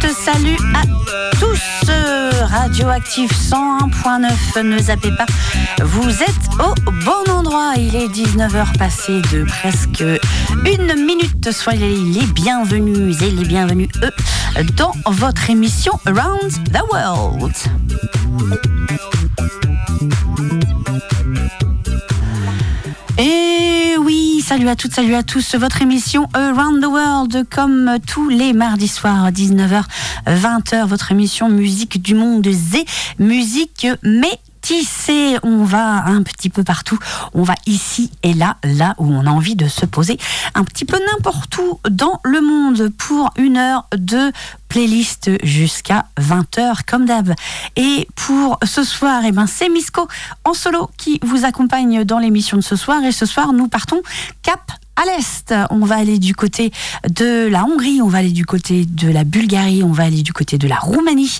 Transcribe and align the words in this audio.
toutes, 0.00 0.10
salut 0.10 0.56
à 0.74 0.82
tous. 1.38 1.90
Radioactif 2.42 3.30
101.9, 3.32 4.62
ne 4.62 4.78
zappez 4.78 5.10
pas. 5.12 5.26
Vous 5.82 6.22
êtes 6.22 6.48
au 6.58 6.74
bon 7.04 7.32
endroit. 7.32 7.72
Il 7.76 7.94
est 7.96 8.08
19h 8.08 8.76
passé 8.78 9.20
de 9.32 9.44
presque 9.44 10.04
une 10.50 11.06
minute. 11.06 11.50
Soyez 11.52 11.96
les 11.96 12.26
bienvenus 12.26 13.20
et 13.22 13.30
les 13.30 13.44
bienvenus 13.44 13.88
eux 14.02 14.64
dans 14.76 14.92
votre 15.06 15.50
émission 15.50 15.92
Around 16.06 16.52
the 16.72 16.82
World. 16.92 17.54
Salut 24.48 24.68
à 24.70 24.76
toutes, 24.76 24.94
salut 24.94 25.14
à 25.14 25.22
tous. 25.22 25.56
Votre 25.56 25.82
émission 25.82 26.26
Around 26.32 26.80
the 26.82 26.86
World, 26.86 27.46
comme 27.50 27.98
tous 28.06 28.30
les 28.30 28.54
mardis 28.54 28.88
soirs, 28.88 29.30
19h, 29.30 29.82
20h, 30.26 30.86
votre 30.86 31.12
émission 31.12 31.50
musique 31.50 32.00
du 32.00 32.14
monde 32.14 32.48
Z, 32.50 32.78
musique 33.18 33.86
métissée. 34.68 35.36
On 35.42 35.64
va 35.64 36.04
un 36.04 36.22
petit 36.22 36.50
peu 36.50 36.62
partout. 36.62 36.98
On 37.34 37.42
va 37.42 37.54
ici 37.66 38.10
et 38.22 38.34
là, 38.34 38.56
là 38.64 38.94
où 38.98 39.06
on 39.06 39.26
a 39.26 39.30
envie 39.30 39.56
de 39.56 39.68
se 39.68 39.86
poser, 39.86 40.18
un 40.54 40.64
petit 40.64 40.84
peu 40.84 40.98
n'importe 40.98 41.56
où 41.58 41.80
dans 41.88 42.20
le 42.24 42.40
monde 42.40 42.90
pour 42.98 43.30
une 43.36 43.56
heure 43.56 43.86
de 43.96 44.32
playlist 44.68 45.30
jusqu'à 45.44 46.06
20h 46.20 46.80
comme 46.86 47.06
d'hab. 47.06 47.34
Et 47.76 48.08
pour 48.14 48.58
ce 48.64 48.82
soir, 48.84 49.22
eh 49.24 49.32
ben, 49.32 49.46
c'est 49.46 49.68
Misco 49.68 50.06
en 50.44 50.52
solo 50.54 50.90
qui 50.98 51.18
vous 51.22 51.44
accompagne 51.44 52.04
dans 52.04 52.18
l'émission 52.18 52.56
de 52.56 52.62
ce 52.62 52.76
soir. 52.76 53.02
Et 53.04 53.12
ce 53.12 53.26
soir, 53.26 53.52
nous 53.52 53.68
partons 53.68 54.02
cap 54.42 54.72
à 54.98 55.04
l'est. 55.04 55.54
On 55.70 55.84
va 55.84 55.96
aller 55.96 56.18
du 56.18 56.34
côté 56.34 56.72
de 57.08 57.46
la 57.46 57.64
Hongrie, 57.64 58.02
on 58.02 58.08
va 58.08 58.18
aller 58.18 58.32
du 58.32 58.44
côté 58.44 58.84
de 58.84 59.08
la 59.08 59.24
Bulgarie, 59.24 59.82
on 59.84 59.92
va 59.92 60.04
aller 60.04 60.22
du 60.22 60.32
côté 60.32 60.58
de 60.58 60.66
la 60.66 60.76
Roumanie 60.76 61.38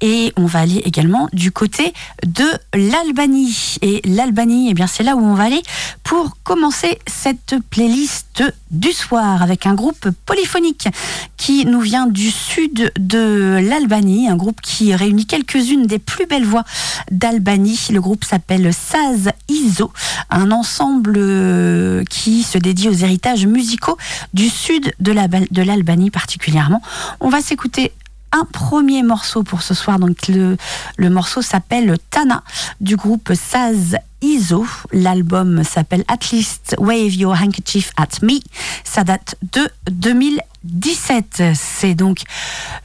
et 0.00 0.32
on 0.36 0.46
va 0.46 0.60
aller 0.60 0.78
également 0.78 1.28
du 1.32 1.52
côté 1.52 1.92
de 2.24 2.46
l'Albanie. 2.72 3.76
Et 3.82 4.00
l'Albanie, 4.04 4.70
eh 4.70 4.74
bien, 4.74 4.86
c'est 4.86 5.02
là 5.02 5.16
où 5.16 5.20
on 5.20 5.34
va 5.34 5.44
aller 5.44 5.62
pour 6.02 6.36
commencer 6.42 6.98
cette 7.06 7.56
playlist 7.70 8.42
du 8.74 8.92
soir 8.92 9.42
avec 9.42 9.66
un 9.66 9.74
groupe 9.74 10.10
polyphonique 10.26 10.88
qui 11.36 11.64
nous 11.64 11.80
vient 11.80 12.06
du 12.06 12.30
sud 12.30 12.92
de 12.98 13.58
l'Albanie, 13.62 14.28
un 14.28 14.36
groupe 14.36 14.60
qui 14.60 14.94
réunit 14.94 15.26
quelques-unes 15.26 15.86
des 15.86 15.98
plus 15.98 16.26
belles 16.26 16.44
voix 16.44 16.64
d'Albanie. 17.10 17.88
Le 17.90 18.00
groupe 18.00 18.24
s'appelle 18.24 18.72
Saz 18.74 19.30
Iso, 19.48 19.92
un 20.30 20.50
ensemble 20.50 21.14
qui 22.10 22.42
se 22.42 22.58
dédie 22.58 22.88
aux 22.88 22.92
héritages 22.92 23.46
musicaux 23.46 23.96
du 24.32 24.48
sud 24.48 24.92
de 25.00 25.62
l'Albanie 25.62 26.10
particulièrement. 26.10 26.82
On 27.20 27.28
va 27.28 27.40
s'écouter 27.40 27.92
un 28.34 28.44
premier 28.44 29.02
morceau 29.02 29.42
pour 29.42 29.62
ce 29.62 29.74
soir. 29.74 29.98
Donc 29.98 30.28
le, 30.28 30.56
le 30.96 31.10
morceau 31.10 31.40
s'appelle 31.40 31.96
Tana 32.10 32.42
du 32.80 32.96
groupe 32.96 33.32
Saz 33.34 33.96
ISO. 34.24 34.66
L'album 34.92 35.62
s'appelle 35.64 36.02
At 36.08 36.30
least 36.32 36.74
Wave 36.78 37.14
Your 37.14 37.34
Handkerchief 37.34 37.92
at 37.96 38.22
Me. 38.22 38.40
Ça 38.82 39.04
date 39.04 39.36
de 39.52 39.68
2017. 39.90 41.42
C'est 41.54 41.94
donc 41.94 42.22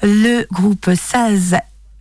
le 0.03 0.45
groupe 0.51 0.89
Saz 0.95 1.55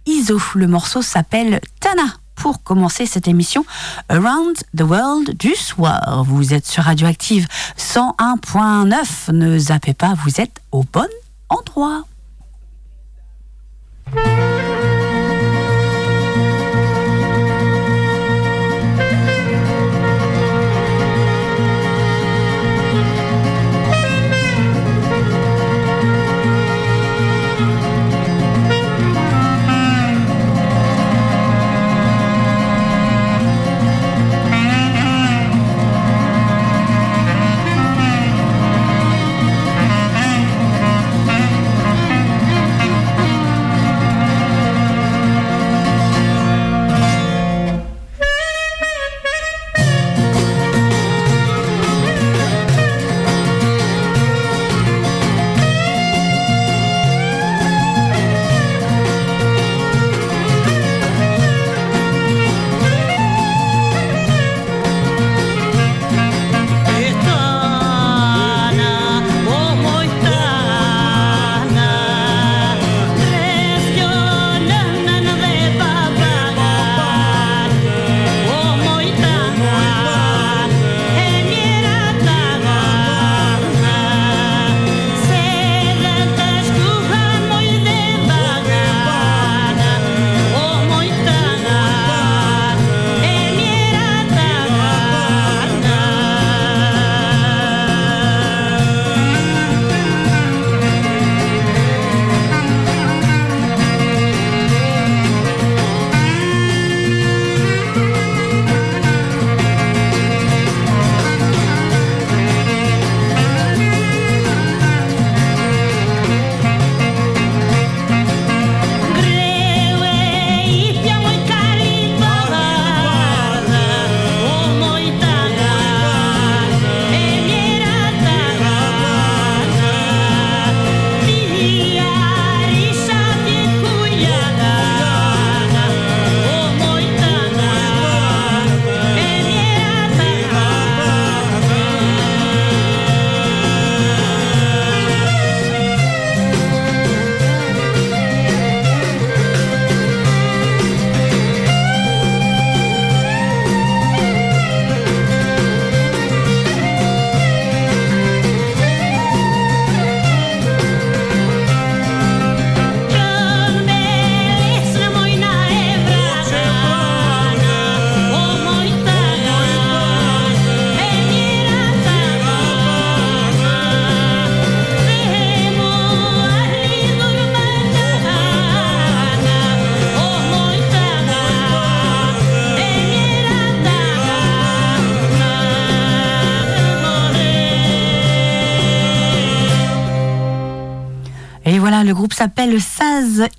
ISO. 0.07 0.41
Le 0.55 0.67
morceau 0.67 1.03
s'appelle 1.03 1.61
Tana 1.79 2.17
pour 2.35 2.63
commencer 2.63 3.07
cette 3.07 3.29
émission 3.29 3.65
Around 4.09 4.57
the 4.77 4.83
World 4.83 5.37
du 5.37 5.55
soir. 5.55 6.25
Vous 6.25 6.53
êtes 6.53 6.67
sur 6.67 6.83
Radioactive 6.83 7.47
101.9. 7.77 9.33
Ne 9.33 9.59
zappez 9.59 9.95
pas, 9.95 10.15
vous 10.15 10.41
êtes 10.41 10.61
au 10.73 10.83
bon 10.83 11.09
endroit. 11.49 12.05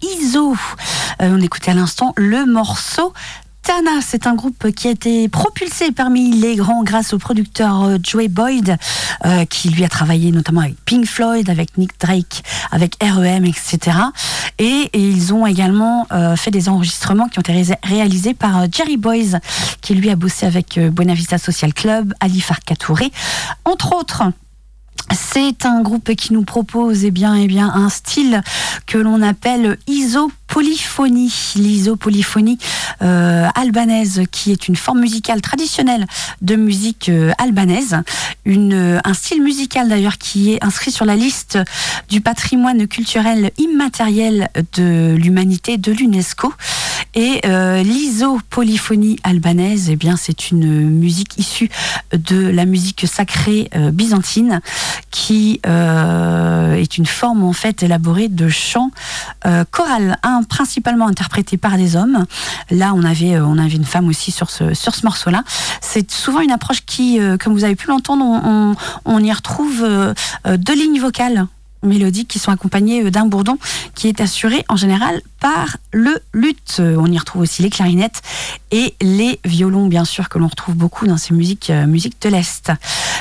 Iso. 0.01 0.55
on 1.19 1.41
écoutait 1.41 1.71
à 1.71 1.73
l'instant 1.73 2.13
le 2.17 2.45
morceau 2.45 3.13
Tana, 3.69 4.01
c'est 4.01 4.25
un 4.25 4.33
groupe 4.33 4.71
qui 4.71 4.87
a 4.87 4.91
été 4.91 5.29
propulsé 5.29 5.91
parmi 5.91 6.31
les 6.31 6.55
grands 6.55 6.83
grâce 6.83 7.13
au 7.13 7.19
producteur 7.19 7.83
euh, 7.83 7.97
Joey 8.01 8.27
Boyd, 8.27 8.77
euh, 9.25 9.45
qui 9.45 9.69
lui 9.69 9.83
a 9.83 9.89
travaillé 9.89 10.31
notamment 10.31 10.61
avec 10.61 10.75
Pink 10.85 11.05
Floyd, 11.05 11.49
avec 11.49 11.77
Nick 11.77 11.99
Drake, 11.99 12.41
avec 12.71 12.95
REM, 12.99 13.45
etc. 13.45 13.95
Et, 14.57 14.89
ils 14.93 15.33
ont 15.33 15.45
également 15.45 16.07
euh, 16.11 16.35
fait 16.35 16.51
des 16.51 16.67
enregistrements 16.67 17.27
qui 17.27 17.37
ont 17.37 17.43
été 17.43 17.75
réalisés 17.83 18.33
par 18.33 18.65
Jerry 18.71 18.97
Boys, 18.97 19.37
qui 19.81 19.93
lui 19.93 20.09
a 20.09 20.15
bossé 20.15 20.47
avec 20.47 20.79
Buena 20.79 21.13
Vista 21.13 21.37
Social 21.37 21.73
Club, 21.73 22.13
Ali 22.21 22.41
Farka 22.41 22.75
Touré, 22.75 23.11
entre 23.65 23.93
autres. 23.95 24.23
C'est 25.11 25.65
un 25.65 25.81
groupe 25.81 26.13
qui 26.15 26.33
nous 26.33 26.44
propose 26.44 27.03
eh 27.03 27.11
bien, 27.11 27.35
eh 27.35 27.47
bien, 27.47 27.71
un 27.73 27.89
style 27.89 28.41
que 28.85 28.97
l'on 28.97 29.21
appelle 29.21 29.77
isopolyphonie. 29.88 31.53
L'isopolyphonie 31.56 32.57
euh, 33.01 33.47
albanaise, 33.56 34.23
qui 34.31 34.51
est 34.51 34.67
une 34.67 34.75
forme 34.75 35.00
musicale 35.00 35.41
traditionnelle 35.41 36.06
de 36.41 36.56
musique 36.56 37.09
euh, 37.09 37.31
albanaise. 37.38 38.01
Une, 38.45 39.01
un 39.03 39.13
style 39.13 39.41
musical 39.41 39.89
d'ailleurs 39.89 40.17
qui 40.17 40.53
est 40.53 40.63
inscrit 40.63 40.91
sur 40.91 41.06
la 41.06 41.15
liste 41.15 41.57
du 42.09 42.21
patrimoine 42.21 42.88
culturel 42.88 43.51
immatériel 43.57 44.50
de 44.73 45.15
l'humanité 45.15 45.77
de 45.77 45.91
l'UNESCO. 45.91 46.53
Et 47.15 47.41
euh, 47.45 47.81
l'isopolyphonie 47.81 49.17
albanaise, 49.23 49.89
eh 49.89 49.95
bien, 49.95 50.15
c'est 50.15 50.51
une 50.51 50.89
musique 50.89 51.38
issue 51.38 51.69
de 52.13 52.47
la 52.47 52.65
musique 52.65 53.06
sacrée 53.07 53.69
euh, 53.75 53.91
byzantine 53.91 54.61
qui 55.09 55.59
euh, 55.65 56.75
est 56.75 56.97
une 56.97 57.07
forme 57.07 57.44
en 57.44 57.53
fait 57.53 57.81
élaborée 57.81 58.27
de 58.27 58.47
chants 58.47 58.91
euh, 59.45 59.65
choral, 59.71 60.17
un 60.21 60.44
principalement 60.44 61.07
interprété 61.07 61.57
par 61.57 61.77
des 61.77 61.95
hommes. 61.95 62.25
Là, 62.69 62.94
on 62.95 63.03
avait 63.03 63.39
on 63.39 63.57
avait 63.57 63.75
une 63.75 63.85
femme 63.85 64.07
aussi 64.07 64.31
sur 64.31 64.50
ce 64.51 64.73
sur 64.75 64.94
ce 64.94 65.06
morceau-là. 65.06 65.44
C'est 65.81 66.11
souvent 66.11 66.41
une 66.41 66.51
approche 66.51 66.85
qui, 66.85 67.19
comme 67.39 67.53
vous 67.53 67.63
avez 67.63 67.75
pu 67.75 67.88
l'entendre, 67.88 68.23
on, 68.23 68.75
on, 69.06 69.23
y 69.23 69.31
retrouve 69.31 69.88
deux 70.45 70.75
lignes 70.75 71.00
vocales 71.00 71.47
mélodiques 71.83 72.27
qui 72.27 72.39
sont 72.39 72.51
accompagnées 72.51 73.03
euh, 73.03 73.11
d'un 73.11 73.25
bourdon 73.25 73.57
qui 73.95 74.07
est 74.07 74.21
assuré 74.21 74.65
en 74.69 74.75
général 74.75 75.21
par 75.39 75.77
le 75.91 76.19
luth. 76.33 76.77
Euh, 76.79 76.95
on 76.99 77.07
y 77.07 77.17
retrouve 77.17 77.43
aussi 77.43 77.61
les 77.61 77.69
clarinettes 77.69 78.21
et 78.71 78.93
les 79.01 79.39
violons, 79.45 79.87
bien 79.87 80.05
sûr, 80.05 80.29
que 80.29 80.37
l'on 80.37 80.47
retrouve 80.47 80.75
beaucoup 80.75 81.07
dans 81.07 81.17
ces 81.17 81.33
musiques, 81.33 81.69
euh, 81.69 81.85
musiques 81.87 82.21
de 82.21 82.29
l'Est. 82.29 82.71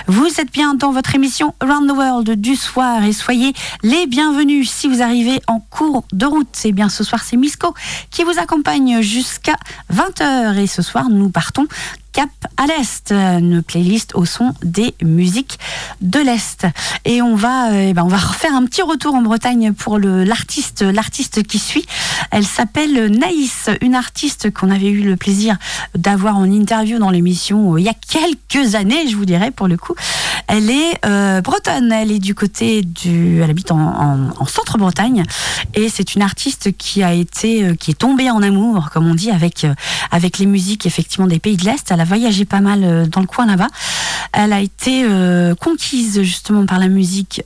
Vous 0.06 0.28
êtes 0.38 0.52
bien 0.52 0.74
dans 0.74 0.92
votre 0.92 1.14
émission 1.14 1.54
Around 1.60 1.88
the 1.88 1.96
World 1.96 2.30
du 2.40 2.56
soir 2.56 3.04
et 3.04 3.12
soyez 3.12 3.52
les 3.82 4.06
bienvenus 4.06 4.70
si 4.70 4.88
vous 4.88 5.02
arrivez 5.02 5.40
en 5.46 5.60
cours 5.60 6.04
de 6.12 6.26
route. 6.26 6.48
Et 6.64 6.72
bien 6.72 6.88
ce 6.88 7.04
soir, 7.04 7.22
c'est 7.24 7.36
Misco 7.36 7.74
qui 8.10 8.24
vous 8.24 8.38
accompagne 8.38 9.00
jusqu'à 9.00 9.56
20h 9.92 10.56
et 10.58 10.66
ce 10.66 10.82
soir, 10.82 11.08
nous 11.08 11.30
partons 11.30 11.66
Cap 12.12 12.30
à 12.56 12.66
l'Est, 12.66 13.12
une 13.12 13.62
playlist 13.62 14.14
au 14.14 14.24
son 14.24 14.52
des 14.62 14.94
musiques 15.02 15.58
de 16.00 16.18
l'Est. 16.18 16.66
Et 17.04 17.22
on 17.22 17.36
va, 17.36 17.72
eh 17.72 17.92
ben 17.92 18.02
on 18.02 18.08
va 18.08 18.16
refaire 18.16 18.54
un 18.54 18.64
petit 18.64 18.82
retour 18.82 19.14
en 19.14 19.22
Bretagne 19.22 19.72
pour 19.72 19.98
l'artiste, 19.98 20.82
l'artiste 20.82 21.42
qui 21.44 21.58
suit. 21.58 21.86
Elle 22.30 22.44
s'appelle 22.44 23.10
Naïs, 23.10 23.70
une 23.80 23.94
artiste 23.94 24.52
qu'on 24.52 24.70
avait 24.70 24.88
eu 24.88 25.02
le 25.02 25.16
plaisir 25.16 25.56
d'avoir 25.94 26.36
en 26.36 26.44
interview 26.44 26.98
dans 26.98 27.10
l'émission 27.10 27.74
euh, 27.74 27.80
il 27.80 27.84
y 27.84 27.88
a 27.88 27.94
quelques 27.94 28.74
années, 28.74 29.08
je 29.08 29.16
vous 29.16 29.24
dirais 29.24 29.50
pour 29.50 29.68
le 29.68 29.76
coup. 29.76 29.94
Elle 30.46 30.70
est 30.70 31.04
euh, 31.04 31.40
bretonne, 31.40 31.92
elle 31.92 32.10
est 32.10 32.18
du 32.18 32.34
côté 32.34 32.82
du, 32.82 33.40
elle 33.42 33.50
habite 33.50 33.70
en, 33.70 34.30
centre-Bretagne 34.46 35.24
et 35.74 35.88
c'est 35.88 36.14
une 36.14 36.22
artiste 36.22 36.76
qui 36.76 37.02
a 37.02 37.12
été, 37.12 37.64
euh, 37.64 37.74
qui 37.74 37.90
est 37.90 37.98
tombée 37.98 38.30
en 38.30 38.42
amour, 38.42 38.88
comme 38.92 39.06
on 39.06 39.14
dit, 39.14 39.30
avec 39.30 39.66
avec 40.10 40.38
les 40.38 40.46
musiques 40.46 40.86
effectivement 40.86 41.26
des 41.26 41.38
pays 41.38 41.56
de 41.56 41.64
l'Est. 41.64 41.90
Voyagé 42.08 42.44
pas 42.44 42.60
mal 42.60 43.08
dans 43.08 43.20
le 43.20 43.26
coin 43.26 43.46
là-bas. 43.46 43.68
Elle 44.32 44.52
a 44.52 44.60
été 44.60 45.06
conquise 45.60 46.22
justement 46.22 46.66
par 46.66 46.78
la 46.78 46.88
musique 46.88 47.42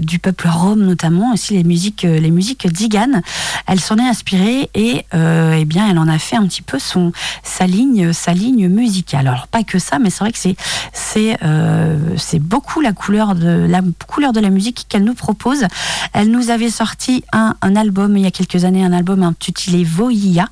du 0.00 0.18
peuple 0.18 0.48
rome 0.48 0.84
notamment, 0.84 1.32
aussi 1.32 1.54
les 1.54 1.64
musiques 1.64 2.02
les 2.02 2.30
musiques 2.30 2.66
d'Igan 2.66 3.22
elle 3.66 3.80
s'en 3.80 3.96
est 3.98 4.08
inspirée 4.08 4.70
et 4.74 5.04
euh, 5.14 5.56
eh 5.58 5.64
bien 5.64 5.88
elle 5.88 5.98
en 5.98 6.08
a 6.08 6.18
fait 6.18 6.36
un 6.36 6.46
petit 6.46 6.62
peu 6.62 6.78
son 6.78 7.12
sa 7.42 7.66
ligne 7.66 8.12
sa 8.12 8.32
ligne 8.32 8.68
musicale. 8.68 9.26
Alors 9.26 9.46
pas 9.46 9.62
que 9.62 9.78
ça, 9.78 9.98
mais 9.98 10.10
c'est 10.10 10.20
vrai 10.20 10.32
que 10.32 10.38
c'est 10.38 10.56
c'est 10.92 11.36
euh, 11.42 11.96
c'est 12.16 12.38
beaucoup 12.38 12.80
la 12.80 12.92
couleur 12.92 13.34
de 13.34 13.66
la 13.68 13.80
couleur 14.06 14.32
de 14.32 14.40
la 14.40 14.50
musique 14.50 14.86
qu'elle 14.88 15.04
nous 15.04 15.14
propose. 15.14 15.64
Elle 16.12 16.30
nous 16.30 16.50
avait 16.50 16.70
sorti 16.70 17.24
un, 17.32 17.54
un 17.62 17.76
album 17.76 18.16
il 18.16 18.24
y 18.24 18.26
a 18.26 18.30
quelques 18.30 18.64
années, 18.64 18.84
un 18.84 18.92
album 18.92 19.22
intitulé 19.22 19.84
Voia. 19.84 20.46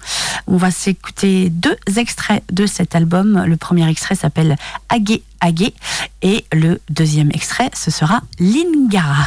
On 0.47 0.57
va 0.57 0.71
s'écouter 0.71 1.51
deux 1.51 1.77
extraits 1.97 2.43
de 2.51 2.67
cet 2.67 2.95
album. 2.95 3.02
Le 3.03 3.57
premier 3.57 3.89
extrait 3.89 4.15
s'appelle 4.15 4.57
Agé 4.89 5.23
Agé 5.41 5.75
et 6.23 6.45
le 6.53 6.81
deuxième 6.89 7.31
extrait 7.31 7.71
ce 7.75 7.91
sera 7.91 8.23
Lingara. 8.39 9.27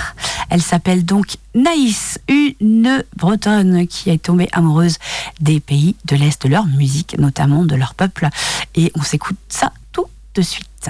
Elle 0.50 0.62
s'appelle 0.62 1.06
donc 1.06 1.38
Naïs, 1.54 2.19
une 2.27 3.04
bretonne 3.16 3.88
qui 3.88 4.10
est 4.10 4.22
tombée 4.22 4.50
amoureuse 4.51 4.98
des 5.39 5.60
pays 5.60 5.95
de 6.06 6.16
l'Est, 6.16 6.44
de 6.44 6.50
leur 6.50 6.66
musique, 6.66 7.18
notamment 7.18 7.66
de 7.66 7.75
leur 7.75 7.95
peuple. 7.95 8.30
Et 8.75 8.92
on 8.95 9.01
s'écoute 9.01 9.38
ça 9.50 9.72
tout 9.92 10.06
de 10.36 10.42
suite. 10.42 10.89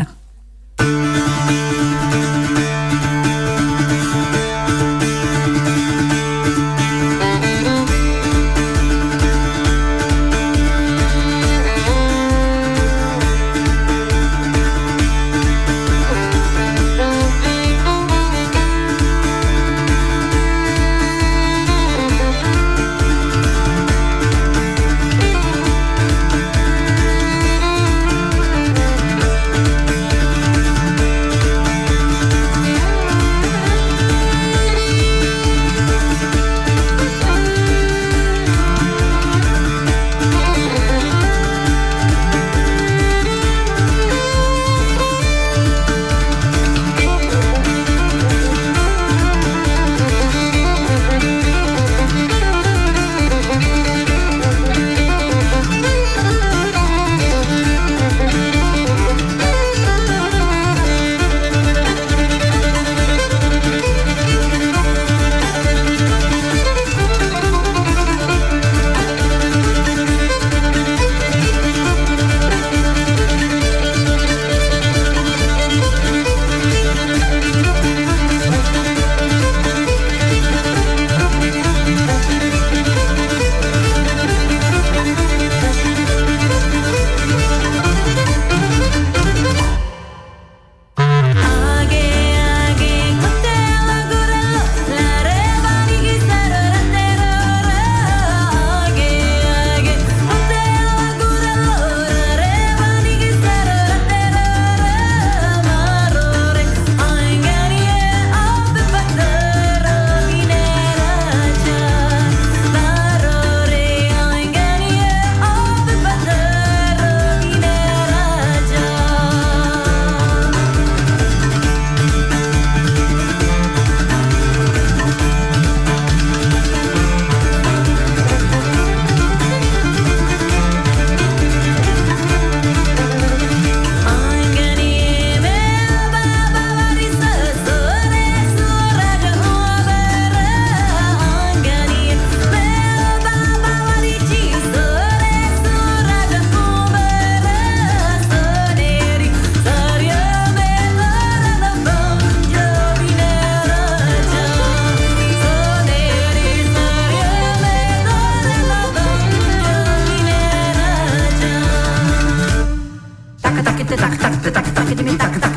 tac, 165.06 165.18
tac, 165.18 165.40
tac. 165.42 165.55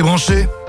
Restez 0.00 0.02
branchés. 0.02 0.59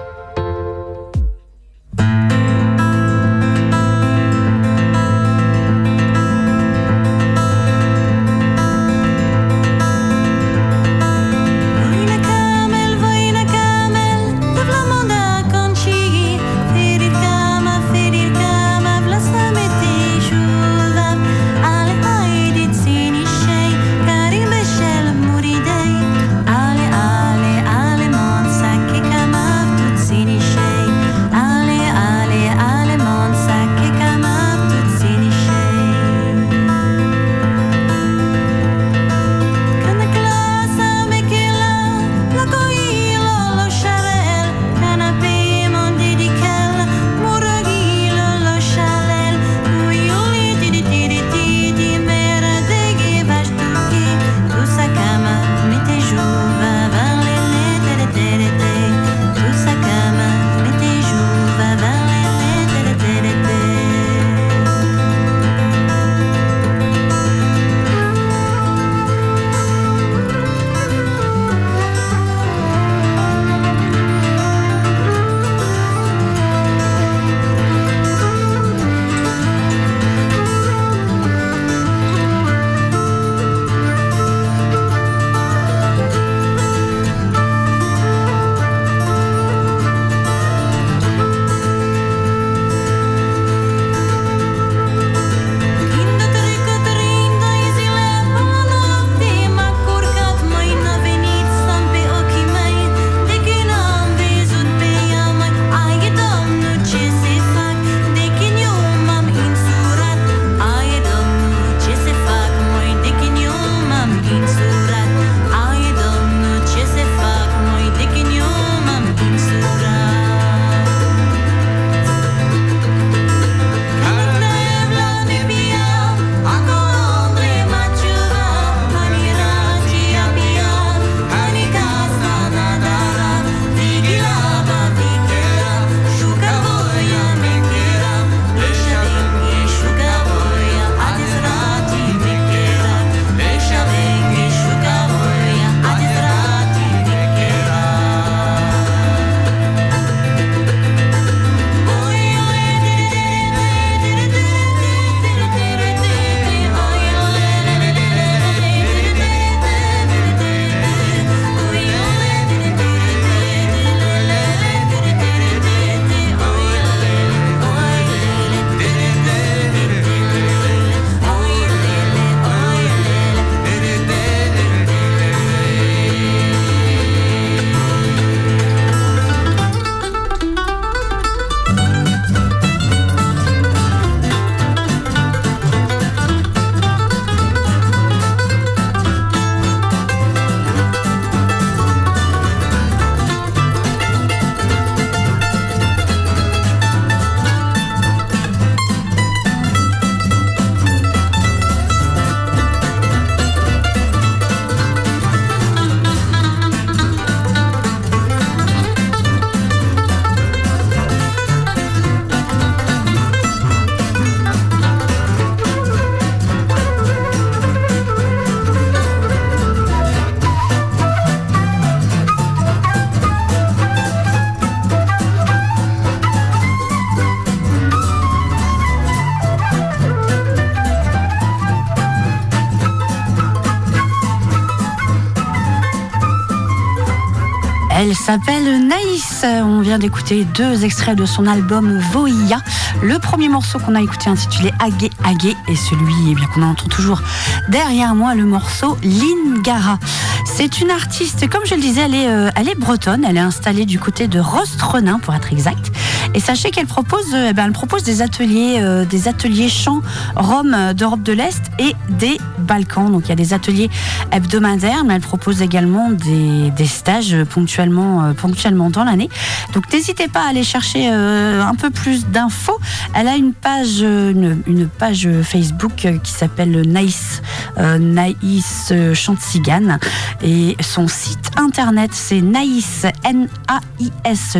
Elle 238.03 238.15
s'appelle 238.15 238.87
Naïs. 238.87 239.45
On 239.45 239.79
vient 239.79 239.99
d'écouter 239.99 240.43
deux 240.43 240.83
extraits 240.83 241.15
de 241.15 241.27
son 241.27 241.45
album 241.45 241.99
Voia. 242.11 242.57
Le 243.03 243.19
premier 243.19 243.47
morceau 243.47 243.77
qu'on 243.77 243.93
a 243.93 244.01
écouté 244.01 244.27
intitulé 244.27 244.71
Agué 244.79 245.11
Agué 245.23 245.55
et 245.67 245.75
celui 245.75 246.15
eh 246.31 246.33
bien 246.33 246.47
qu'on 246.47 246.63
entend 246.63 246.87
toujours 246.87 247.21
derrière 247.69 248.15
moi 248.15 248.33
le 248.33 248.45
morceau 248.45 248.97
Lingara. 249.03 249.99
C'est 250.45 250.81
une 250.81 250.89
artiste, 250.89 251.47
comme 251.47 251.63
je 251.63 251.75
le 251.75 251.81
disais, 251.81 252.01
elle 252.01 252.15
est, 252.15 252.27
euh, 252.27 252.49
elle 252.55 252.69
est 252.69 252.75
bretonne. 252.75 253.23
Elle 253.23 253.37
est 253.37 253.41
installée 253.41 253.85
du 253.85 253.99
côté 253.99 254.27
de 254.27 254.39
Rostrenin 254.39 255.19
pour 255.19 255.35
être 255.35 255.53
exact. 255.53 255.91
Et 256.33 256.39
sachez 256.39 256.71
qu'elle 256.71 256.87
propose, 256.87 257.33
euh, 257.33 257.47
eh 257.49 257.53
ben, 257.53 257.65
elle 257.65 257.71
propose 257.73 258.03
des 258.03 258.21
ateliers, 258.21 258.77
euh, 258.79 259.03
des 259.05 259.27
ateliers 259.27 259.67
chants 259.67 260.01
Rome 260.35 260.93
d'Europe 260.95 261.23
de 261.23 261.33
l'Est 261.33 261.61
et 261.77 261.93
des 262.09 262.37
Balkans. 262.59 263.11
Donc 263.11 263.23
il 263.25 263.29
y 263.29 263.31
a 263.33 263.35
des 263.35 263.53
ateliers 263.53 263.89
hebdomadaires, 264.31 265.03
mais 265.03 265.15
elle 265.15 265.21
propose 265.21 265.61
également 265.61 266.09
des, 266.09 266.71
stages 266.85 267.35
ponctuellement, 267.49 268.23
euh, 268.23 268.33
ponctuellement 268.33 268.89
dans 268.89 269.03
l'année. 269.03 269.29
Donc 269.73 269.91
n'hésitez 269.91 270.27
pas 270.27 270.45
à 270.45 270.49
aller 270.49 270.63
chercher 270.63 271.07
un 271.07 271.75
peu 271.75 271.89
plus 271.89 272.25
d'infos. 272.27 272.79
Elle 273.13 273.27
a 273.27 273.35
une 273.35 273.53
page, 273.53 274.01
une, 274.01 274.87
page 274.97 275.27
Facebook 275.43 276.07
qui 276.23 276.31
s'appelle 276.31 276.81
Naïs, 276.87 277.41
Naïs 277.77 278.93
Chantsigan. 279.13 279.97
Et 280.43 280.75
son 280.81 281.07
site 281.07 281.51
internet, 281.57 282.11
c'est 282.13 282.41
naïs, 282.41 283.05
N-A-I-S, 283.23 284.57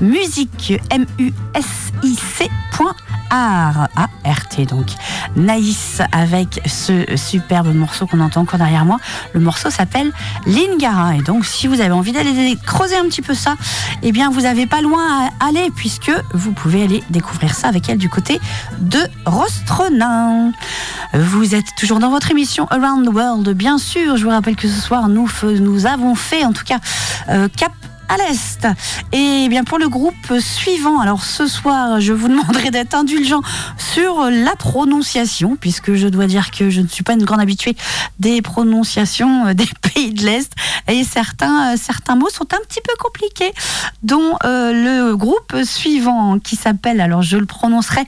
musique 0.00 0.71
M-U-S-I-C. 0.90 2.50
A-R-T 3.34 4.66
donc 4.66 4.88
Naïs 5.36 6.02
avec 6.12 6.60
ce 6.66 7.16
superbe 7.16 7.74
morceau 7.74 8.06
qu'on 8.06 8.20
entend 8.20 8.42
encore 8.42 8.58
derrière 8.58 8.84
moi. 8.84 8.98
Le 9.32 9.40
morceau 9.40 9.70
s'appelle 9.70 10.12
Lingara 10.46 11.16
et 11.16 11.22
donc 11.22 11.46
si 11.46 11.66
vous 11.66 11.80
avez 11.80 11.92
envie 11.92 12.12
d'aller 12.12 12.58
creuser 12.66 12.96
un 12.96 13.04
petit 13.04 13.22
peu 13.22 13.34
ça, 13.34 13.56
eh 14.02 14.12
bien 14.12 14.30
vous 14.30 14.42
n'avez 14.42 14.66
pas 14.66 14.82
loin 14.82 15.28
à 15.40 15.46
aller 15.46 15.70
puisque 15.74 16.12
vous 16.34 16.52
pouvez 16.52 16.82
aller 16.82 17.02
découvrir 17.08 17.54
ça 17.54 17.68
avec 17.68 17.88
elle 17.88 17.98
du 17.98 18.10
côté 18.10 18.38
de 18.80 19.00
Rostronin. 19.24 20.52
Vous 21.14 21.54
êtes 21.54 21.74
toujours 21.78 22.00
dans 22.00 22.10
votre 22.10 22.30
émission 22.30 22.66
Around 22.70 23.06
the 23.06 23.14
World, 23.14 23.48
bien 23.50 23.78
sûr. 23.78 24.18
Je 24.18 24.24
vous 24.24 24.30
rappelle 24.30 24.56
que 24.56 24.68
ce 24.68 24.80
soir 24.80 25.08
nous, 25.08 25.30
nous 25.42 25.86
avons 25.86 26.14
fait 26.14 26.44
en 26.44 26.52
tout 26.52 26.64
cas 26.64 26.78
euh, 27.30 27.48
cap 27.56 27.72
à 28.08 28.16
l'Est. 28.16 28.66
Et 29.12 29.48
bien 29.48 29.64
pour 29.64 29.78
le 29.78 29.88
groupe 29.88 30.38
suivant, 30.38 31.00
alors 31.00 31.24
ce 31.24 31.46
soir, 31.46 32.00
je 32.00 32.12
vous 32.12 32.28
demanderai 32.28 32.70
d'être 32.70 32.94
indulgent 32.94 33.40
sur 33.76 34.30
la 34.30 34.54
prononciation, 34.56 35.56
puisque 35.56 35.94
je 35.94 36.08
dois 36.08 36.26
dire 36.26 36.50
que 36.50 36.70
je 36.70 36.80
ne 36.80 36.86
suis 36.86 37.02
pas 37.02 37.14
une 37.14 37.24
grande 37.24 37.40
habituée 37.40 37.76
des 38.18 38.42
prononciations 38.42 39.46
euh, 39.46 39.54
des 39.54 39.68
pays 39.94 40.12
de 40.12 40.24
l'Est. 40.24 40.52
Et 40.88 41.04
certains, 41.04 41.74
euh, 41.74 41.76
certains 41.80 42.16
mots 42.16 42.30
sont 42.30 42.52
un 42.52 42.60
petit 42.68 42.80
peu 42.80 42.94
compliqués, 42.98 43.52
dont 44.02 44.36
euh, 44.44 44.72
le 44.72 45.16
groupe 45.16 45.56
suivant 45.64 46.38
qui 46.38 46.56
s'appelle, 46.56 47.00
alors 47.00 47.22
je 47.22 47.36
le 47.36 47.46
prononcerai 47.46 48.02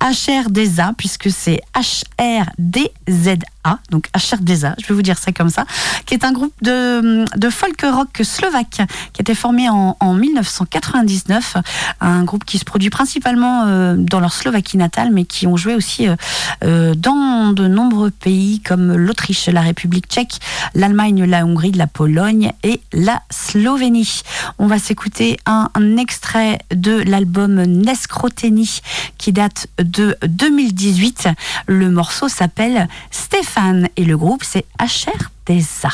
HRDZA, 0.00 0.94
puisque 0.96 1.30
c'est 1.30 1.60
H-R-D-Z-A 1.74 3.48
donc 3.90 4.08
HRDZA, 4.14 4.74
je 4.80 4.86
vais 4.86 4.94
vous 4.94 5.02
dire 5.02 5.18
ça 5.18 5.32
comme 5.32 5.50
ça, 5.50 5.66
qui 6.06 6.14
est 6.14 6.24
un 6.24 6.32
groupe 6.32 6.54
de, 6.62 7.26
folk 7.50 7.80
rock 7.82 8.20
slovaque 8.22 8.82
qui 9.12 9.22
été 9.22 9.34
formé 9.38 9.68
en, 9.70 9.94
1999, 10.14 11.56
un 12.00 12.24
groupe 12.24 12.44
qui 12.44 12.58
se 12.58 12.64
produit 12.64 12.90
principalement 12.90 13.66
euh, 13.66 13.94
dans 13.96 14.18
leur 14.18 14.32
Slovaquie 14.32 14.76
natale, 14.76 15.10
mais 15.12 15.24
qui 15.24 15.46
ont 15.46 15.56
joué 15.56 15.76
aussi 15.76 16.08
euh, 16.08 16.16
euh, 16.64 16.94
dans 16.96 17.52
de 17.52 17.68
nombreux 17.68 18.10
pays 18.10 18.60
comme 18.60 18.96
l'Autriche, 18.96 19.46
la 19.46 19.60
République 19.60 20.06
tchèque, 20.08 20.40
l'Allemagne, 20.74 21.24
la 21.24 21.46
Hongrie, 21.46 21.70
la 21.70 21.86
Pologne 21.86 22.52
et 22.64 22.80
la 22.92 23.22
Slovénie. 23.30 24.22
On 24.58 24.66
va 24.66 24.80
s'écouter 24.80 25.38
un, 25.46 25.68
extrait 25.96 26.58
de 26.74 27.02
l'album 27.06 27.62
Nescroteni 27.62 28.80
qui 29.18 29.32
date 29.32 29.68
de 29.78 30.16
2018. 30.26 31.28
Le 31.66 31.90
morceau 31.90 32.28
s'appelle 32.28 32.88
Stéphane 33.12 33.88
et 33.96 34.04
le 34.04 34.18
groupe 34.18 34.42
c'est 34.44 34.64
HR 34.80 35.30
Desa. 35.46 35.90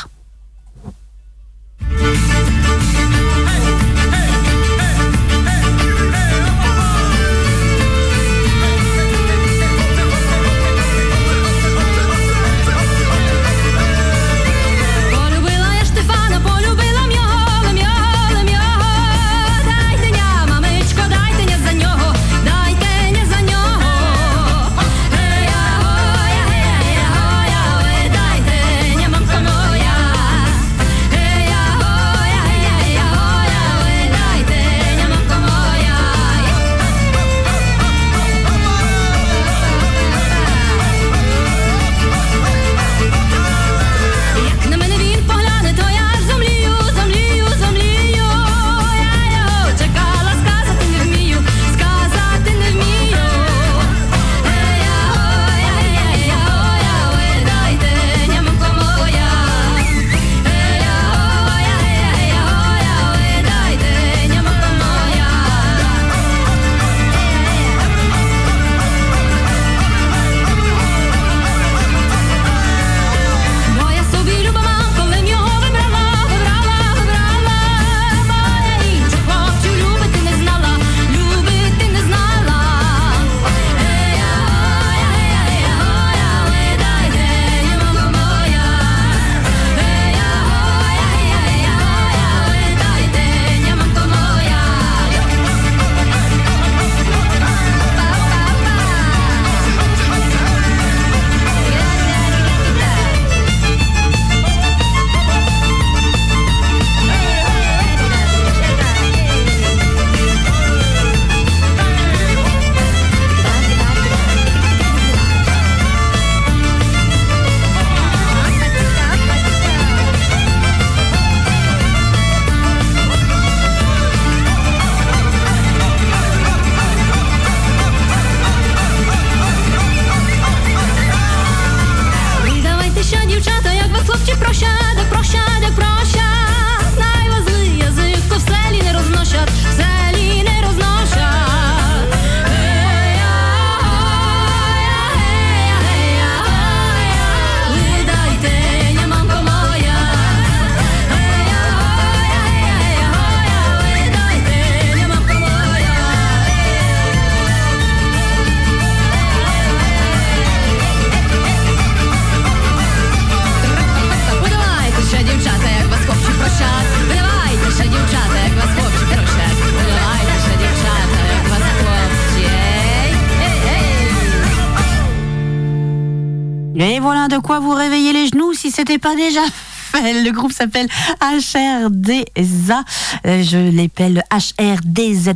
C'était 178.75 178.97
pas 178.97 179.15
déjà 179.15 179.39
fait. 179.91 180.21
Le 180.21 180.31
groupe 180.31 180.51
s'appelle 180.51 180.89
HRDZA. 181.21 182.83
Euh, 183.25 183.41
je 183.41 183.71
l'appelle 183.75 184.21
HRDZA. 184.31 185.33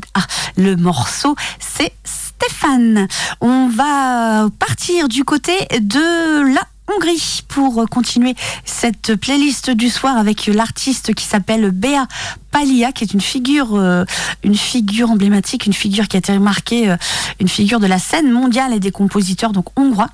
Le 0.57 0.75
morceau, 0.75 1.35
c'est 1.59 1.93
Stéphane. 2.03 3.07
On 3.39 3.69
va 3.69 4.49
partir 4.59 5.07
du 5.07 5.23
côté 5.23 5.53
de 5.79 6.53
la 6.53 6.61
Hongrie 6.93 7.43
pour 7.47 7.87
continuer 7.89 8.35
cette 8.65 9.15
playlist 9.15 9.69
du 9.69 9.89
soir 9.89 10.17
avec 10.17 10.47
l'artiste 10.47 11.13
qui 11.13 11.23
s'appelle 11.23 11.71
Béa 11.71 12.07
Palia, 12.51 12.91
qui 12.91 13.03
est 13.03 13.13
une 13.13 13.21
figure, 13.21 13.75
euh, 13.75 14.05
une 14.43 14.55
figure 14.55 15.11
emblématique, 15.11 15.65
une 15.65 15.73
figure 15.73 16.07
qui 16.07 16.17
a 16.17 16.19
été 16.19 16.33
remarquée, 16.33 16.89
euh, 16.89 16.97
une 17.39 17.47
figure 17.47 17.79
de 17.79 17.87
la 17.87 17.99
scène 17.99 18.31
mondiale 18.31 18.73
et 18.73 18.79
des 18.79 18.91
compositeurs 18.91 19.51
donc 19.51 19.67
hongrois. 19.79 20.09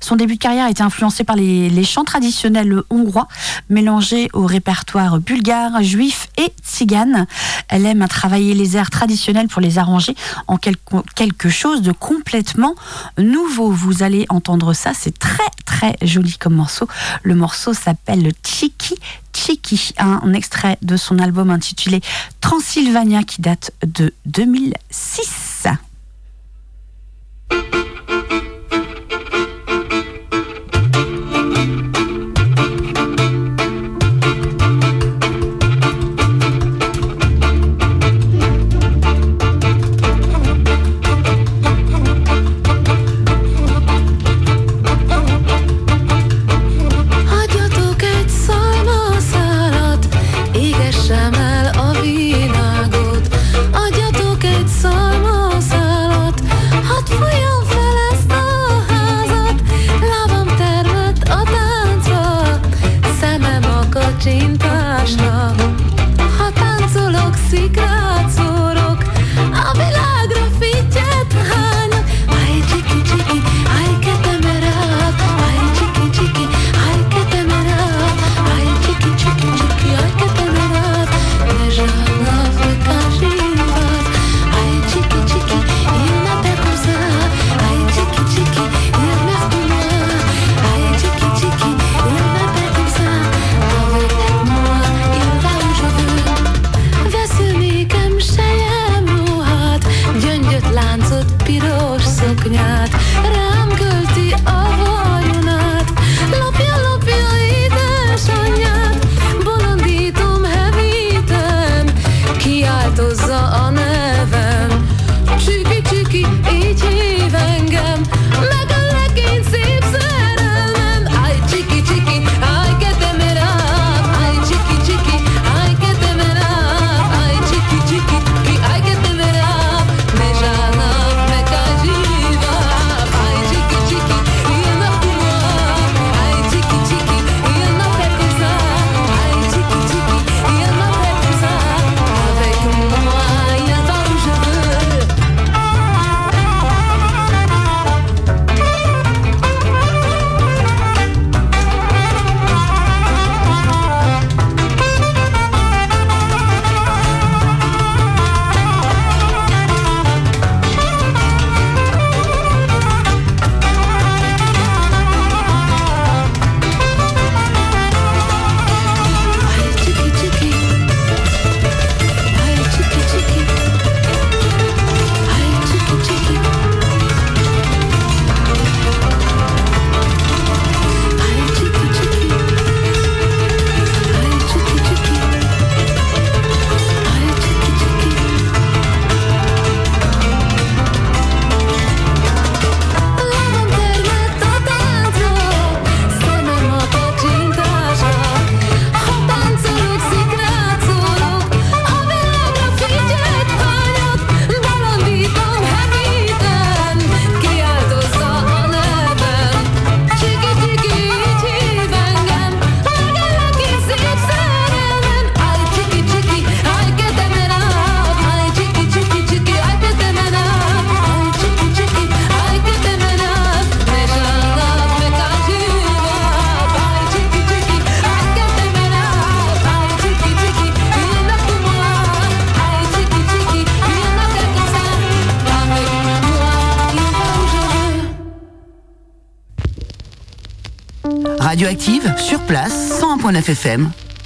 Son 0.00 0.16
début 0.16 0.34
de 0.34 0.40
carrière 0.40 0.66
a 0.66 0.70
été 0.70 0.82
influencé 0.82 1.24
par 1.24 1.36
les, 1.36 1.84
chants 1.84 2.04
traditionnels 2.04 2.82
hongrois, 2.90 3.28
mélangés 3.68 4.28
au 4.32 4.46
répertoire 4.46 5.18
bulgare, 5.20 5.82
juif 5.82 6.28
et 6.36 6.52
tzigane. 6.64 7.26
Elle 7.68 7.86
aime 7.86 8.06
travailler 8.08 8.54
les 8.54 8.76
airs 8.76 8.90
traditionnels 8.90 9.48
pour 9.48 9.60
les 9.60 9.78
arranger 9.78 10.14
en 10.46 10.56
quelque, 10.56 11.48
chose 11.48 11.82
de 11.82 11.92
complètement 11.92 12.74
nouveau. 13.18 13.70
Vous 13.70 14.02
allez 14.02 14.26
entendre 14.28 14.72
ça, 14.72 14.92
c'est 14.94 15.18
très 15.18 15.42
très 15.64 15.96
joli 16.02 16.36
comme 16.38 16.54
morceau. 16.54 16.88
Le 17.22 17.34
morceau 17.34 17.74
s'appelle 17.74 18.32
Chiki 18.44 18.96
Chiki, 19.32 19.94
un 19.98 20.32
extrait 20.32 20.76
de 20.82 20.96
son 20.96 21.18
album 21.18 21.50
intitulé 21.50 22.00
Transylvania 22.40 23.22
qui 23.22 23.40
date 23.40 23.70
de 23.86 24.12
2006. 24.26 25.68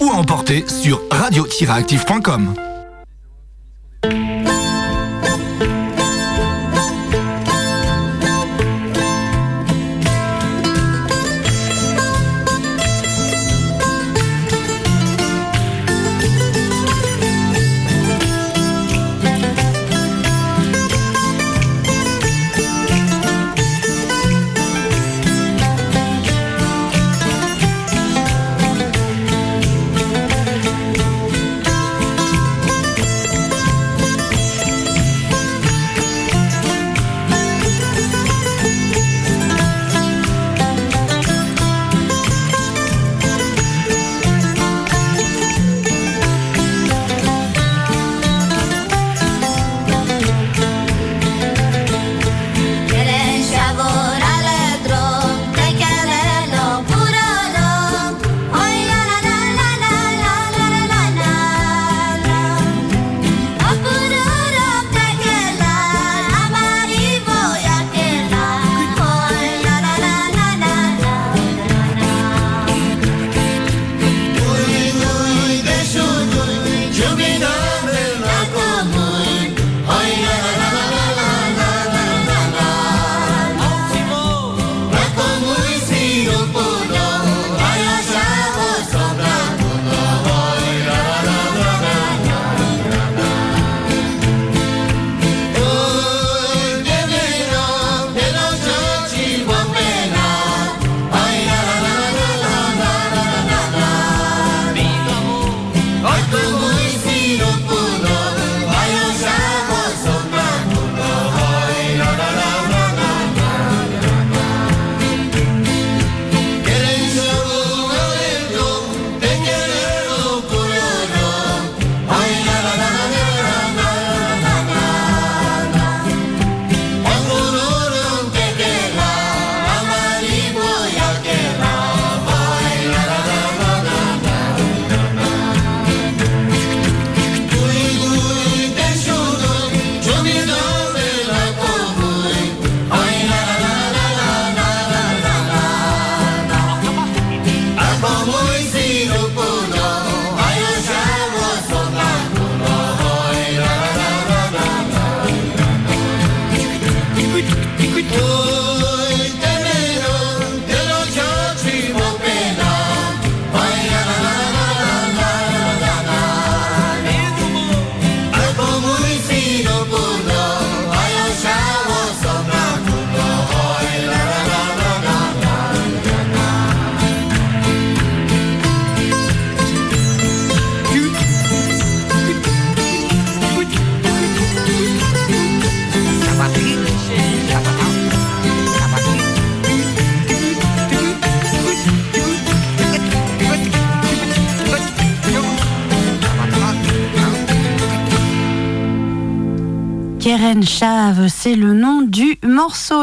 ou 0.00 0.10
à 0.10 0.14
emporter 0.14 0.64
sur 0.68 1.00
radio-actif.com. 1.10 2.73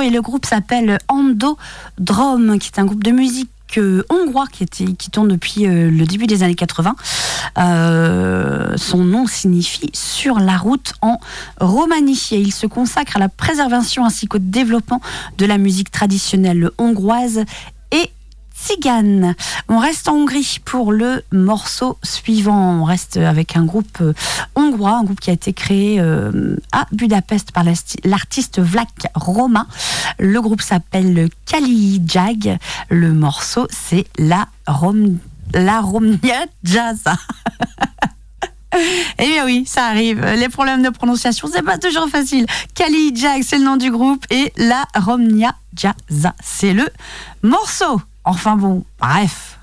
et 0.01 0.09
le 0.09 0.21
groupe 0.21 0.45
s'appelle 0.45 0.97
Ando 1.07 1.57
Drum, 1.97 2.57
qui 2.59 2.69
est 2.69 2.79
un 2.79 2.85
groupe 2.85 3.03
de 3.03 3.11
musique 3.11 3.49
euh, 3.77 4.03
hongrois 4.09 4.47
qui, 4.47 4.65
tourne 5.11 5.29
depuis 5.29 5.65
euh, 5.65 5.89
le 5.89 6.05
début 6.05 6.27
des 6.27 6.43
années 6.43 6.55
80. 6.55 6.95
Euh, 7.57 8.73
son 8.77 9.03
nom 9.03 9.27
signifie 9.27 9.89
sur 9.93 10.39
la 10.39 10.57
route 10.57 10.93
en 11.01 11.19
Roumanie 11.59 12.29
et 12.31 12.39
il 12.39 12.51
se 12.51 12.67
consacre 12.67 13.17
à 13.17 13.19
la 13.19 13.29
préservation 13.29 14.05
ainsi 14.05 14.27
qu'au 14.27 14.39
développement 14.39 15.01
de 15.37 15.45
la 15.45 15.57
musique 15.57 15.91
traditionnelle 15.91 16.69
hongroise 16.77 17.45
Tzigane. 18.61 19.35
On 19.67 19.79
reste 19.79 20.07
en 20.07 20.15
Hongrie 20.15 20.59
pour 20.63 20.91
le 20.91 21.23
morceau 21.31 21.97
suivant. 22.03 22.81
On 22.81 22.83
reste 22.83 23.17
avec 23.17 23.55
un 23.55 23.65
groupe 23.65 23.97
euh, 24.01 24.13
hongrois, 24.55 24.97
un 24.97 25.03
groupe 25.03 25.19
qui 25.19 25.29
a 25.29 25.33
été 25.33 25.53
créé 25.53 25.99
euh, 25.99 26.55
à 26.71 26.85
Budapest 26.91 27.51
par 27.51 27.63
l'artiste 28.03 28.59
Vlak 28.59 29.07
Roma. 29.15 29.67
Le 30.19 30.39
groupe 30.41 30.61
s'appelle 30.61 31.29
Kali 31.45 32.01
Jag. 32.05 32.57
Le 32.89 33.13
morceau, 33.13 33.67
c'est 33.69 34.05
La, 34.17 34.47
Rom... 34.67 35.17
la 35.53 35.81
Romnia 35.81 36.45
Jazza. 36.63 37.15
Eh 39.19 39.25
bien 39.25 39.43
oui, 39.43 39.65
ça 39.67 39.87
arrive. 39.87 40.25
Les 40.37 40.47
problèmes 40.47 40.81
de 40.81 40.87
prononciation, 40.89 41.49
c'est 41.51 41.61
pas 41.61 41.77
toujours 41.77 42.07
facile. 42.07 42.45
Kali 42.73 43.13
Jag, 43.13 43.43
c'est 43.43 43.57
le 43.57 43.65
nom 43.65 43.75
du 43.75 43.91
groupe, 43.91 44.25
et 44.29 44.53
La 44.55 44.85
Romnia 44.95 45.53
Jazza, 45.75 46.33
c'est 46.41 46.73
le 46.73 46.87
morceau. 47.43 48.01
Enfin 48.23 48.55
bon, 48.55 48.83
bref. 48.99 49.59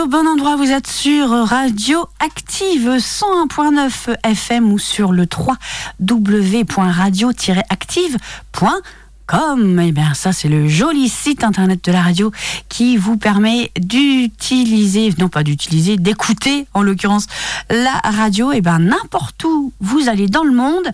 Bon 0.00 0.26
endroit, 0.26 0.56
vous 0.56 0.70
êtes 0.70 0.88
sur 0.88 1.28
Radio 1.28 2.08
Active 2.18 2.96
101.9 2.96 4.16
FM 4.24 4.72
ou 4.72 4.78
sur 4.78 5.12
le 5.12 5.26
3 5.26 5.56
w 6.00 6.64
radio-active.com 6.76 8.80
comme, 9.26 9.78
eh 9.80 9.92
bien 9.92 10.14
ça 10.14 10.32
c'est 10.32 10.48
le 10.48 10.68
joli 10.68 11.08
site 11.08 11.44
internet 11.44 11.84
de 11.84 11.92
la 11.92 12.02
radio 12.02 12.32
qui 12.68 12.96
vous 12.96 13.16
permet 13.16 13.70
d'utiliser, 13.78 15.12
non 15.18 15.28
pas 15.28 15.42
d'utiliser, 15.42 15.96
d'écouter 15.96 16.66
en 16.74 16.82
l'occurrence 16.82 17.26
la 17.70 18.00
radio, 18.04 18.52
et 18.52 18.56
eh 18.56 18.60
bien 18.60 18.80
n'importe 18.80 19.44
où 19.44 19.72
vous 19.80 20.08
allez 20.08 20.26
dans 20.26 20.44
le 20.44 20.52
monde, 20.52 20.88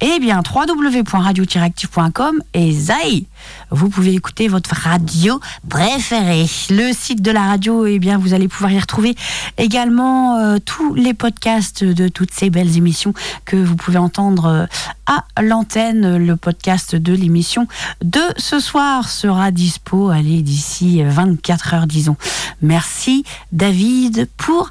et 0.00 0.12
eh 0.16 0.20
bien 0.20 0.42
www.radio-active.com 0.44 2.42
et 2.54 2.72
zai, 2.72 3.24
vous 3.70 3.88
pouvez 3.88 4.14
écouter 4.14 4.48
votre 4.48 4.74
radio 4.74 5.40
préférée. 5.68 6.46
Le 6.70 6.92
site 6.92 7.22
de 7.22 7.30
la 7.30 7.42
radio, 7.42 7.86
eh 7.86 7.98
bien 7.98 8.18
vous 8.18 8.34
allez 8.34 8.48
pouvoir 8.48 8.72
y 8.72 8.78
retrouver 8.78 9.14
également 9.58 10.36
euh, 10.36 10.58
tous 10.64 10.94
les 10.94 11.14
podcasts 11.14 11.84
de 11.84 12.08
toutes 12.08 12.32
ces 12.32 12.50
belles 12.50 12.76
émissions 12.76 13.14
que 13.44 13.56
vous 13.56 13.76
pouvez 13.76 13.98
entendre 13.98 14.46
euh, 14.46 14.66
à 15.06 15.42
l'antenne. 15.42 16.16
Le 16.16 16.36
podcast 16.36 16.96
de 16.96 17.12
l'émission 17.12 17.66
de 18.02 18.20
ce 18.36 18.60
soir 18.60 19.08
sera 19.08 19.50
dispo, 19.50 20.10
allez, 20.10 20.42
d'ici 20.42 21.02
24 21.02 21.74
heures, 21.74 21.86
disons. 21.86 22.16
Merci 22.62 23.24
David 23.52 24.28
pour 24.36 24.68